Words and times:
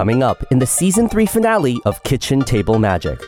coming 0.00 0.22
up 0.22 0.42
in 0.50 0.58
the 0.58 0.66
season 0.66 1.10
3 1.10 1.26
finale 1.26 1.78
of 1.84 2.02
Kitchen 2.04 2.40
Table 2.40 2.78
Magic. 2.78 3.20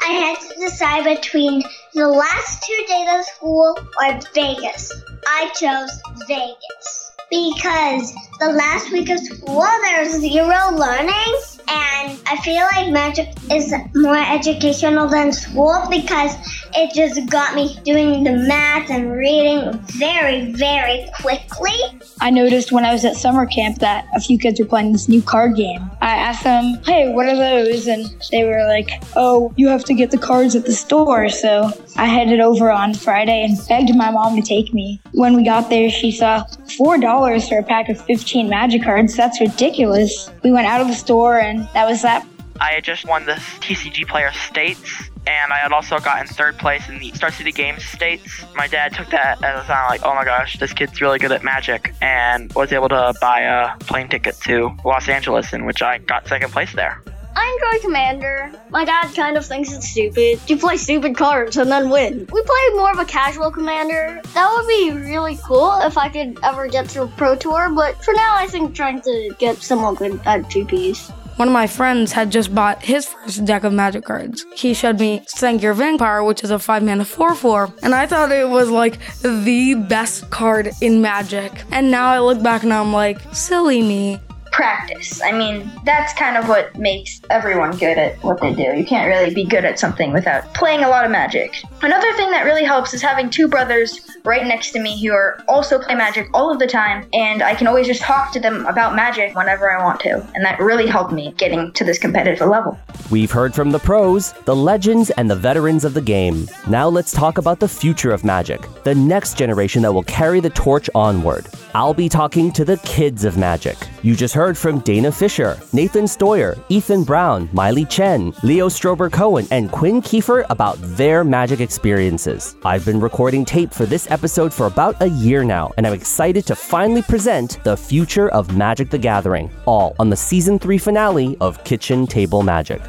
I 0.00 0.12
had 0.12 0.36
to 0.38 0.60
decide 0.60 1.02
between 1.02 1.64
the 1.92 2.06
last 2.06 2.62
two 2.62 2.84
days 2.86 3.08
of 3.18 3.24
school 3.24 3.76
or 4.00 4.20
Vegas. 4.32 4.92
I 5.26 5.50
chose 5.56 5.90
Vegas 6.28 7.12
because 7.30 8.14
the 8.38 8.52
last 8.52 8.92
week 8.92 9.10
of 9.10 9.18
school 9.18 9.66
there's 9.82 10.10
zero 10.20 10.76
learning 10.76 11.34
and 11.68 12.18
I 12.26 12.36
feel 12.42 12.64
like 12.72 12.90
magic 12.90 13.28
is 13.50 13.74
more 13.94 14.16
educational 14.16 15.08
than 15.08 15.32
school 15.32 15.86
because 15.90 16.34
it 16.74 16.94
just 16.94 17.28
got 17.30 17.54
me 17.54 17.78
doing 17.84 18.24
the 18.24 18.32
math 18.32 18.90
and 18.90 19.12
reading 19.12 19.72
very, 19.98 20.52
very 20.52 21.06
quickly. 21.20 21.72
I 22.20 22.30
noticed 22.30 22.72
when 22.72 22.84
I 22.84 22.92
was 22.92 23.04
at 23.04 23.16
summer 23.16 23.46
camp 23.46 23.78
that 23.78 24.06
a 24.14 24.20
few 24.20 24.38
kids 24.38 24.60
were 24.60 24.66
playing 24.66 24.92
this 24.92 25.08
new 25.08 25.22
card 25.22 25.56
game. 25.56 25.90
I 26.00 26.16
asked 26.16 26.44
them, 26.44 26.80
hey, 26.84 27.12
what 27.12 27.26
are 27.26 27.36
those? 27.36 27.86
And 27.86 28.04
they 28.30 28.44
were 28.44 28.66
like, 28.66 28.90
oh, 29.16 29.52
you 29.56 29.68
have 29.68 29.84
to 29.84 29.94
get 29.94 30.10
the 30.10 30.18
cards 30.18 30.54
at 30.54 30.64
the 30.64 30.72
store. 30.72 31.28
So 31.28 31.70
I 31.96 32.06
headed 32.06 32.40
over 32.40 32.70
on 32.70 32.94
Friday 32.94 33.44
and 33.44 33.56
begged 33.68 33.94
my 33.94 34.10
mom 34.10 34.36
to 34.36 34.42
take 34.42 34.72
me. 34.74 35.00
When 35.12 35.36
we 35.36 35.44
got 35.44 35.70
there, 35.70 35.90
she 35.90 36.10
saw 36.10 36.44
$4 36.78 37.48
for 37.48 37.58
a 37.58 37.62
pack 37.62 37.88
of 37.88 38.00
15 38.04 38.48
magic 38.48 38.82
cards. 38.82 39.16
That's 39.16 39.40
ridiculous. 39.40 40.30
We 40.42 40.52
went 40.52 40.66
out 40.66 40.80
of 40.80 40.88
the 40.88 40.94
store 40.94 41.40
and 41.40 41.68
that 41.74 41.86
was 41.86 42.02
that. 42.02 42.26
I 42.60 42.72
had 42.72 42.84
just 42.84 43.06
won 43.06 43.26
the 43.26 43.32
TCG 43.32 44.06
Player 44.06 44.30
States, 44.32 45.10
and 45.26 45.52
I 45.52 45.56
had 45.56 45.72
also 45.72 45.98
gotten 45.98 46.28
third 46.28 46.56
place 46.56 46.88
in 46.88 47.00
the 47.00 47.10
Star 47.10 47.32
City 47.32 47.50
Games 47.50 47.84
States. 47.84 48.44
My 48.54 48.68
dad 48.68 48.94
took 48.94 49.10
that 49.10 49.42
as 49.42 49.64
a 49.64 49.66
sign 49.66 49.88
like, 49.88 50.02
oh 50.04 50.14
my 50.14 50.24
gosh, 50.24 50.56
this 50.58 50.72
kid's 50.72 51.00
really 51.00 51.18
good 51.18 51.32
at 51.32 51.42
magic, 51.42 51.92
and 52.00 52.52
was 52.52 52.72
able 52.72 52.88
to 52.90 53.12
buy 53.20 53.40
a 53.40 53.76
plane 53.78 54.08
ticket 54.08 54.36
to 54.42 54.70
Los 54.84 55.08
Angeles, 55.08 55.52
in 55.52 55.66
which 55.66 55.82
I 55.82 55.98
got 55.98 56.28
second 56.28 56.52
place 56.52 56.72
there. 56.74 57.02
I 57.36 57.58
enjoy 57.58 57.86
Commander. 57.86 58.52
My 58.70 58.84
dad 58.84 59.14
kind 59.14 59.36
of 59.36 59.44
thinks 59.44 59.72
it's 59.72 59.88
stupid 59.88 60.40
to 60.46 60.56
play 60.56 60.76
stupid 60.76 61.16
cards 61.16 61.56
and 61.56 61.70
then 61.70 61.90
win. 61.90 62.26
We 62.32 62.42
play 62.42 62.68
more 62.74 62.92
of 62.92 62.98
a 62.98 63.04
casual 63.04 63.50
Commander. 63.50 64.20
That 64.34 64.52
would 64.56 64.68
be 64.68 64.92
really 64.92 65.38
cool 65.42 65.78
if 65.82 65.98
I 65.98 66.08
could 66.08 66.38
ever 66.42 66.68
get 66.68 66.88
to 66.90 67.02
a 67.02 67.06
Pro 67.06 67.36
Tour, 67.36 67.70
but 67.74 68.02
for 68.04 68.14
now, 68.14 68.34
I 68.36 68.46
think 68.46 68.74
trying 68.74 69.00
to 69.02 69.34
get 69.38 69.58
someone 69.58 69.94
good 69.94 70.20
at 70.24 70.42
GPs. 70.44 71.12
One 71.36 71.48
of 71.48 71.52
my 71.52 71.66
friends 71.66 72.12
had 72.12 72.30
just 72.30 72.54
bought 72.54 72.84
his 72.84 73.06
first 73.08 73.44
deck 73.44 73.64
of 73.64 73.72
magic 73.72 74.04
cards. 74.04 74.46
He 74.54 74.72
showed 74.72 75.00
me 75.00 75.18
Sengir 75.26 75.74
Vampire, 75.74 76.22
which 76.22 76.44
is 76.44 76.52
a 76.52 76.60
5 76.60 76.84
mana 76.84 77.04
4 77.04 77.34
4, 77.34 77.74
and 77.82 77.92
I 77.92 78.06
thought 78.06 78.30
it 78.30 78.48
was 78.48 78.70
like 78.70 79.00
the 79.20 79.74
best 79.74 80.30
card 80.30 80.70
in 80.80 81.02
magic. 81.02 81.64
And 81.72 81.90
now 81.90 82.06
I 82.06 82.20
look 82.20 82.40
back 82.40 82.62
and 82.62 82.72
I'm 82.72 82.92
like, 82.92 83.18
silly 83.34 83.82
me. 83.82 84.20
Practice. 84.54 85.20
I 85.20 85.32
mean, 85.32 85.68
that's 85.84 86.12
kind 86.12 86.36
of 86.36 86.48
what 86.48 86.78
makes 86.78 87.20
everyone 87.28 87.76
good 87.76 87.98
at 87.98 88.22
what 88.22 88.40
they 88.40 88.54
do. 88.54 88.62
You 88.62 88.84
can't 88.84 89.08
really 89.08 89.34
be 89.34 89.44
good 89.44 89.64
at 89.64 89.80
something 89.80 90.12
without 90.12 90.54
playing 90.54 90.84
a 90.84 90.88
lot 90.88 91.04
of 91.04 91.10
magic. 91.10 91.56
Another 91.82 92.12
thing 92.12 92.30
that 92.30 92.44
really 92.44 92.62
helps 92.62 92.94
is 92.94 93.02
having 93.02 93.30
two 93.30 93.48
brothers 93.48 94.08
right 94.24 94.46
next 94.46 94.70
to 94.70 94.80
me 94.80 95.04
who 95.04 95.12
are 95.12 95.42
also 95.48 95.80
play 95.80 95.96
magic 95.96 96.28
all 96.32 96.52
of 96.52 96.60
the 96.60 96.68
time, 96.68 97.04
and 97.12 97.42
I 97.42 97.56
can 97.56 97.66
always 97.66 97.88
just 97.88 98.00
talk 98.00 98.32
to 98.32 98.40
them 98.40 98.64
about 98.66 98.94
magic 98.94 99.34
whenever 99.34 99.68
I 99.68 99.82
want 99.82 99.98
to. 100.00 100.24
And 100.36 100.44
that 100.44 100.60
really 100.60 100.86
helped 100.86 101.12
me 101.12 101.34
getting 101.36 101.72
to 101.72 101.82
this 101.82 101.98
competitive 101.98 102.48
level. 102.48 102.78
We've 103.10 103.32
heard 103.32 103.56
from 103.56 103.72
the 103.72 103.80
pros, 103.80 104.34
the 104.44 104.54
legends, 104.54 105.10
and 105.10 105.28
the 105.28 105.36
veterans 105.36 105.84
of 105.84 105.94
the 105.94 106.00
game. 106.00 106.48
Now 106.68 106.88
let's 106.88 107.10
talk 107.10 107.38
about 107.38 107.58
the 107.58 107.68
future 107.68 108.12
of 108.12 108.24
Magic, 108.24 108.68
the 108.84 108.94
next 108.94 109.36
generation 109.36 109.82
that 109.82 109.92
will 109.92 110.04
carry 110.04 110.38
the 110.38 110.50
torch 110.50 110.88
onward. 110.94 111.48
I'll 111.76 111.92
be 111.92 112.08
talking 112.08 112.52
to 112.52 112.64
the 112.64 112.76
kids 112.78 113.24
of 113.24 113.36
Magic. 113.36 113.76
You 114.04 114.14
just 114.14 114.32
heard 114.32 114.56
from 114.56 114.78
Dana 114.78 115.10
Fisher, 115.10 115.58
Nathan 115.72 116.04
Stoyer, 116.04 116.56
Ethan 116.68 117.02
Brown, 117.02 117.48
Miley 117.52 117.84
Chen, 117.84 118.32
Leo 118.44 118.68
Strober 118.68 119.10
Cohen, 119.10 119.48
and 119.50 119.72
Quinn 119.72 120.00
Kiefer 120.00 120.46
about 120.50 120.78
their 120.80 121.24
Magic 121.24 121.58
experiences. 121.58 122.54
I've 122.64 122.84
been 122.84 123.00
recording 123.00 123.44
tape 123.44 123.72
for 123.72 123.86
this 123.86 124.08
episode 124.08 124.54
for 124.54 124.66
about 124.66 125.02
a 125.02 125.08
year 125.08 125.42
now, 125.42 125.72
and 125.76 125.84
I'm 125.84 125.94
excited 125.94 126.46
to 126.46 126.54
finally 126.54 127.02
present 127.02 127.58
the 127.64 127.76
future 127.76 128.28
of 128.28 128.56
Magic 128.56 128.90
the 128.90 128.98
Gathering, 128.98 129.50
all 129.66 129.96
on 129.98 130.10
the 130.10 130.16
season 130.16 130.60
3 130.60 130.78
finale 130.78 131.36
of 131.40 131.64
Kitchen 131.64 132.06
Table 132.06 132.44
Magic. 132.44 132.82